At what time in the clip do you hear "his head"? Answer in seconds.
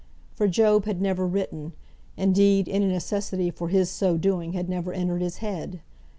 5.21-5.81